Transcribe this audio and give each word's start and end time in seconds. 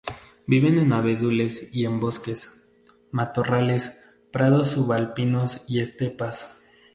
Viven 0.47 0.79
en 0.79 0.93
abedules 0.93 1.69
y 1.75 1.85
en 1.85 1.99
bosques, 1.99 2.73
matorrales, 3.11 4.15
prados 4.33 4.69
subalpinos 4.69 5.63
y 5.67 5.79
estepas. 5.79 6.57